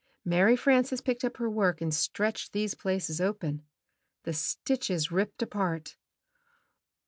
Mary 0.25 0.55
Frances 0.55 0.99
picked 0.99 1.23
up 1.23 1.37
her 1.37 1.47
work 1.47 1.79
and 1.79 1.93
stretched 1.93 2.53
these 2.53 2.73
places 2.73 3.21
open. 3.21 3.61
The 4.23 4.33
stitches 4.33 5.11
ripped 5.11 5.43
apart. 5.43 5.95